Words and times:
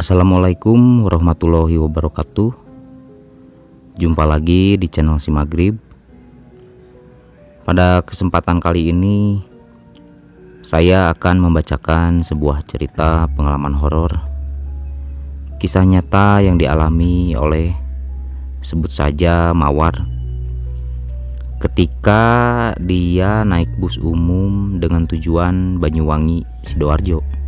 Assalamualaikum 0.00 1.04
warahmatullahi 1.04 1.76
wabarakatuh. 1.76 2.56
Jumpa 4.00 4.24
lagi 4.24 4.80
di 4.80 4.88
channel 4.88 5.20
si 5.20 5.28
Maghrib. 5.28 5.76
Pada 7.68 8.00
kesempatan 8.00 8.64
kali 8.64 8.96
ini 8.96 9.44
Saya 10.64 11.12
akan 11.12 11.44
membacakan 11.44 12.24
sebuah 12.24 12.64
cerita 12.64 13.28
pengalaman 13.28 13.76
horor. 13.76 14.24
Kisah 15.60 15.84
nyata 15.84 16.40
yang 16.48 16.56
dialami 16.56 17.36
oleh 17.36 17.76
Sebut 18.64 18.88
saja 18.88 19.52
Mawar. 19.52 20.00
Ketika 21.60 22.24
dia 22.80 23.44
naik 23.44 23.68
bus 23.76 24.00
umum 24.00 24.80
dengan 24.80 25.04
tujuan 25.04 25.76
Banyuwangi, 25.76 26.48
Sidoarjo 26.64 27.39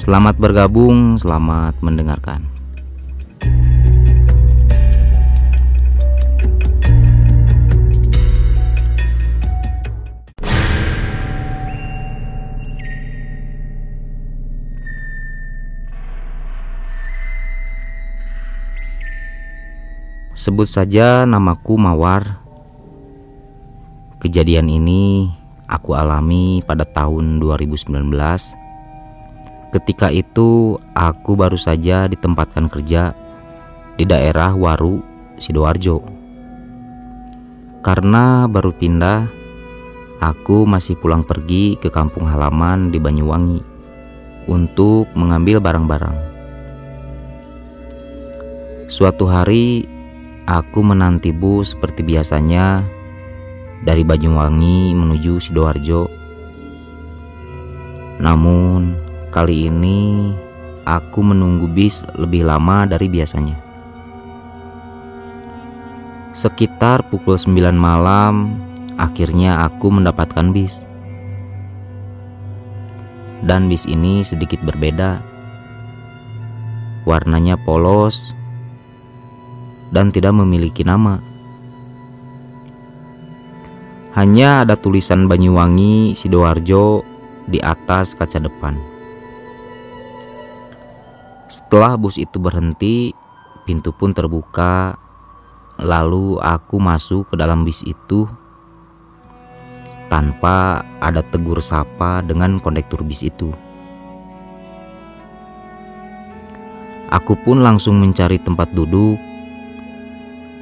Selamat 0.00 0.32
bergabung, 0.40 1.20
selamat 1.20 1.76
mendengarkan. 1.84 2.48
Sebut 20.32 20.64
saja 20.64 21.28
namaku 21.28 21.76
Mawar. 21.76 22.40
Kejadian 24.24 24.72
ini 24.72 25.28
aku 25.68 25.92
alami 25.92 26.64
pada 26.64 26.88
tahun 26.88 27.36
2019 27.44 28.08
Ketika 29.70 30.10
itu 30.10 30.82
aku 30.98 31.38
baru 31.38 31.54
saja 31.54 32.10
ditempatkan 32.10 32.66
kerja 32.66 33.14
di 33.94 34.02
daerah 34.02 34.50
Waru, 34.50 34.98
Sidoarjo. 35.38 36.02
Karena 37.78 38.50
baru 38.50 38.74
pindah, 38.74 39.30
aku 40.18 40.66
masih 40.66 40.98
pulang 40.98 41.22
pergi 41.22 41.78
ke 41.78 41.86
kampung 41.86 42.26
halaman 42.26 42.90
di 42.90 42.98
Banyuwangi 42.98 43.62
untuk 44.50 45.06
mengambil 45.14 45.62
barang-barang. 45.62 46.18
Suatu 48.90 49.30
hari 49.30 49.86
aku 50.50 50.82
menanti 50.82 51.30
bus 51.30 51.78
seperti 51.78 52.02
biasanya 52.02 52.82
dari 53.86 54.02
Banyuwangi 54.02 54.98
menuju 54.98 55.38
Sidoarjo. 55.38 56.10
Namun 58.18 59.09
Kali 59.30 59.70
ini 59.70 60.34
aku 60.82 61.22
menunggu 61.22 61.70
bis 61.70 62.02
lebih 62.18 62.50
lama 62.50 62.82
dari 62.82 63.06
biasanya. 63.06 63.54
Sekitar 66.34 67.06
pukul 67.06 67.38
9 67.38 67.70
malam, 67.78 68.58
akhirnya 68.98 69.62
aku 69.70 69.86
mendapatkan 69.86 70.50
bis. 70.50 70.82
Dan 73.46 73.70
bis 73.70 73.86
ini 73.86 74.26
sedikit 74.26 74.58
berbeda. 74.66 75.22
Warnanya 77.06 77.54
polos 77.62 78.34
dan 79.94 80.10
tidak 80.10 80.34
memiliki 80.34 80.82
nama. 80.82 81.22
Hanya 84.18 84.66
ada 84.66 84.74
tulisan 84.74 85.30
Banyuwangi 85.30 86.18
Sidoarjo 86.18 87.06
di 87.46 87.62
atas 87.62 88.18
kaca 88.18 88.42
depan. 88.42 88.89
Setelah 91.50 91.98
bus 91.98 92.14
itu 92.14 92.38
berhenti, 92.38 93.10
pintu 93.66 93.90
pun 93.90 94.14
terbuka. 94.14 94.94
Lalu 95.82 96.38
aku 96.38 96.78
masuk 96.78 97.26
ke 97.26 97.34
dalam 97.34 97.66
bis 97.66 97.82
itu 97.82 98.30
tanpa 100.06 100.86
ada 101.02 101.26
tegur 101.26 101.58
sapa 101.58 102.22
dengan 102.22 102.62
kondektur 102.62 103.02
bis 103.02 103.26
itu. 103.26 103.50
Aku 107.10 107.34
pun 107.42 107.66
langsung 107.66 107.98
mencari 107.98 108.38
tempat 108.38 108.70
duduk 108.70 109.18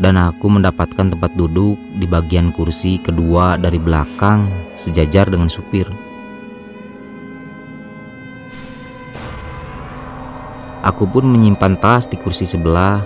dan 0.00 0.16
aku 0.16 0.48
mendapatkan 0.48 1.12
tempat 1.12 1.36
duduk 1.36 1.76
di 2.00 2.08
bagian 2.08 2.48
kursi 2.54 2.96
kedua 2.96 3.60
dari 3.60 3.76
belakang 3.76 4.48
sejajar 4.80 5.28
dengan 5.28 5.52
supir. 5.52 5.84
Aku 10.88 11.04
pun 11.04 11.28
menyimpan 11.28 11.76
tas 11.76 12.08
di 12.08 12.16
kursi 12.16 12.48
sebelah. 12.48 13.04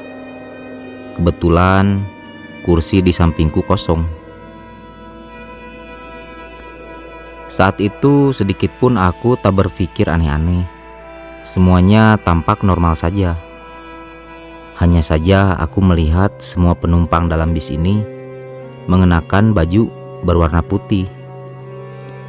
Kebetulan 1.18 1.98
kursi 2.62 3.02
di 3.02 3.10
sampingku 3.10 3.58
kosong. 3.66 4.06
Saat 7.50 7.82
itu 7.82 8.30
sedikit 8.30 8.70
pun 8.78 8.94
aku 8.94 9.34
tak 9.34 9.58
berpikir 9.58 10.06
aneh-aneh. 10.06 10.62
Semuanya 11.42 12.14
tampak 12.22 12.62
normal 12.62 12.94
saja. 12.94 13.34
Hanya 14.78 15.02
saja 15.02 15.58
aku 15.58 15.82
melihat 15.82 16.30
semua 16.38 16.78
penumpang 16.78 17.26
dalam 17.26 17.50
bis 17.50 17.66
ini 17.66 17.98
mengenakan 18.86 19.50
baju 19.50 19.90
berwarna 20.22 20.62
putih 20.62 21.10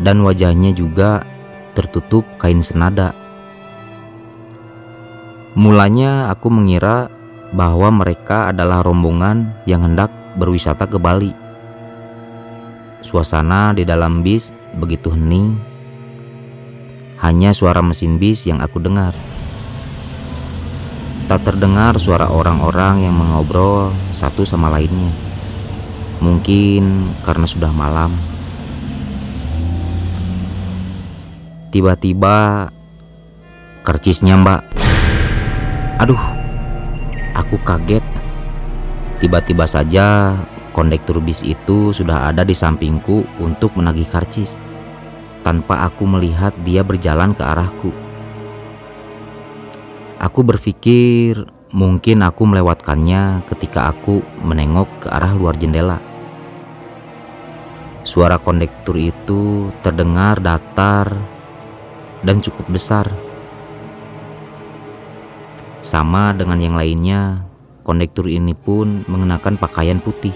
dan 0.01 0.25
wajahnya 0.25 0.73
juga 0.73 1.21
tertutup 1.77 2.25
kain 2.41 2.61
senada 2.65 3.22
Mulanya 5.53 6.33
aku 6.33 6.49
mengira 6.49 7.13
bahwa 7.53 7.93
mereka 7.93 8.49
adalah 8.49 8.81
rombongan 8.81 9.53
yang 9.69 9.85
hendak 9.85 10.09
berwisata 10.33 10.89
ke 10.89 10.97
Bali. 10.97 11.29
Suasana 13.05 13.69
di 13.77 13.85
dalam 13.85 14.25
bis 14.25 14.49
begitu 14.73 15.13
hening. 15.13 15.53
Hanya 17.21 17.53
suara 17.53 17.85
mesin 17.85 18.17
bis 18.17 18.49
yang 18.49 18.65
aku 18.65 18.81
dengar. 18.81 19.13
Tak 21.29 21.45
terdengar 21.45 22.01
suara 22.01 22.33
orang-orang 22.33 23.05
yang 23.05 23.13
mengobrol 23.13 23.93
satu 24.09 24.49
sama 24.49 24.73
lainnya. 24.73 25.13
Mungkin 26.17 27.13
karena 27.21 27.45
sudah 27.45 27.69
malam. 27.69 28.17
Tiba-tiba 31.69 32.69
karcisnya 33.85 34.33
mbak 34.41 34.82
Aduh, 36.03 36.19
aku 37.31 37.55
kaget. 37.63 38.03
Tiba-tiba 39.23 39.63
saja 39.63 40.35
kondektur 40.75 41.23
bis 41.23 41.39
itu 41.47 41.95
sudah 41.95 42.27
ada 42.27 42.43
di 42.43 42.51
sampingku 42.51 43.23
untuk 43.39 43.71
menagih 43.79 44.11
karcis. 44.11 44.59
Tanpa 45.47 45.87
aku 45.87 46.03
melihat 46.03 46.51
dia 46.67 46.83
berjalan 46.83 47.31
ke 47.31 47.39
arahku. 47.39 47.95
Aku 50.19 50.43
berpikir 50.43 51.47
mungkin 51.71 52.19
aku 52.27 52.51
melewatkannya 52.51 53.47
ketika 53.47 53.95
aku 53.95 54.19
menengok 54.43 54.91
ke 54.99 55.07
arah 55.07 55.31
luar 55.31 55.55
jendela. 55.55 56.03
Suara 58.03 58.35
kondektur 58.43 58.99
itu 58.99 59.71
terdengar 59.79 60.43
datar 60.43 61.15
dan 62.27 62.43
cukup 62.43 62.67
besar. 62.67 63.07
Sama 65.83 66.31
dengan 66.31 66.63
yang 66.63 66.79
lainnya, 66.79 67.43
kondektur 67.83 68.31
ini 68.31 68.55
pun 68.55 69.03
mengenakan 69.03 69.59
pakaian 69.59 69.99
putih. 69.99 70.31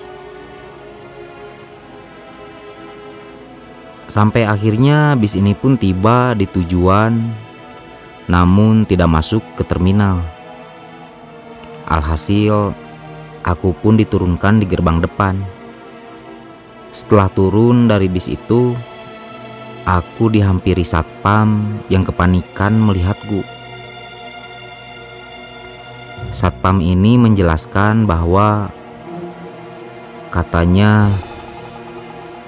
Sampai 4.12 4.44
akhirnya 4.44 5.16
bis 5.16 5.40
ini 5.40 5.56
pun 5.56 5.80
tiba 5.80 6.36
di 6.36 6.44
tujuan, 6.52 7.32
namun 8.28 8.84
tidak 8.84 9.08
masuk 9.08 9.40
ke 9.56 9.64
terminal. 9.64 10.20
Alhasil, 11.88 12.76
aku 13.48 13.72
pun 13.80 13.96
diturunkan 13.96 14.60
di 14.60 14.68
gerbang 14.68 15.00
depan. 15.00 15.40
Setelah 16.92 17.32
turun 17.32 17.88
dari 17.88 18.12
bis 18.12 18.28
itu, 18.28 18.76
aku 19.88 20.28
dihampiri 20.28 20.84
satpam 20.84 21.80
yang 21.88 22.04
kepanikan 22.04 22.76
melihatku. 22.76 23.48
Satpam 26.36 26.84
ini 26.84 27.16
menjelaskan 27.16 28.04
bahwa 28.04 28.72
katanya 30.32 31.08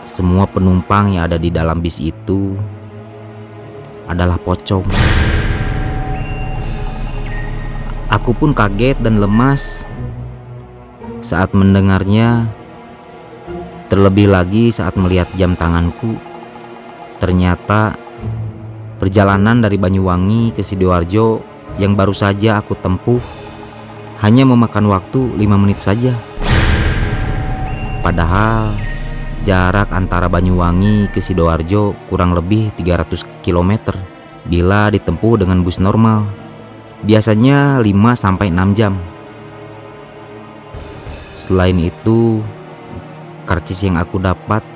semua 0.04 0.44
penumpang 0.50 1.16
yang 1.16 1.30
ada 1.30 1.40
di 1.40 1.48
dalam 1.52 1.80
bis 1.80 2.00
itu 2.00 2.56
adalah 4.10 4.36
pocong. 4.42 4.84
Aku 8.10 8.34
pun 8.34 8.52
kaget 8.58 8.98
dan 9.00 9.22
lemas 9.22 9.86
saat 11.22 11.54
mendengarnya. 11.54 12.50
Terlebih 13.90 14.30
lagi 14.30 14.70
saat 14.70 14.94
melihat 14.94 15.26
jam 15.34 15.58
tanganku, 15.58 16.14
ternyata 17.18 17.98
Perjalanan 19.00 19.64
dari 19.64 19.80
Banyuwangi 19.80 20.52
ke 20.52 20.60
Sidoarjo 20.60 21.40
yang 21.80 21.96
baru 21.96 22.12
saja 22.12 22.60
aku 22.60 22.76
tempuh 22.76 23.24
hanya 24.20 24.44
memakan 24.44 24.92
waktu 24.92 25.40
5 25.40 25.48
menit 25.56 25.80
saja. 25.80 26.12
Padahal 28.04 28.76
jarak 29.48 29.88
antara 29.96 30.28
Banyuwangi 30.28 31.08
ke 31.16 31.24
Sidoarjo 31.24 31.96
kurang 32.12 32.36
lebih 32.36 32.76
300 32.76 33.24
km 33.40 33.96
bila 34.44 34.92
ditempuh 34.92 35.40
dengan 35.40 35.64
bus 35.64 35.80
normal. 35.80 36.28
Biasanya 37.00 37.80
5 37.80 38.20
sampai 38.20 38.52
6 38.52 38.76
jam. 38.76 39.00
Selain 41.40 41.80
itu, 41.80 42.44
karcis 43.48 43.88
yang 43.88 43.96
aku 43.96 44.20
dapat 44.20 44.68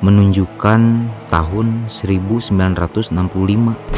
menunjukkan 0.00 0.80
tahun 1.28 1.92
1965. 1.92 3.97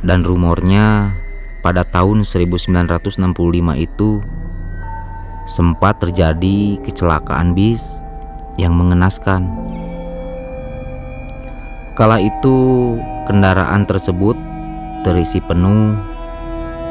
Dan 0.00 0.24
rumornya 0.24 1.12
pada 1.60 1.84
tahun 1.84 2.24
1965 2.24 3.20
itu 3.76 4.24
sempat 5.44 6.00
terjadi 6.00 6.80
kecelakaan 6.80 7.52
bis 7.52 7.84
yang 8.56 8.72
mengenaskan. 8.76 9.44
Kala 11.98 12.16
itu 12.16 12.56
kendaraan 13.28 13.84
tersebut 13.84 14.38
terisi 15.04 15.42
penuh 15.44 15.96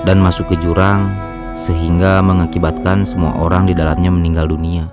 dan 0.05 0.21
masuk 0.21 0.53
ke 0.53 0.55
jurang 0.61 1.09
sehingga 1.57 2.21
mengakibatkan 2.23 3.03
semua 3.03 3.35
orang 3.35 3.67
di 3.67 3.73
dalamnya 3.73 4.13
meninggal 4.13 4.47
dunia. 4.47 4.87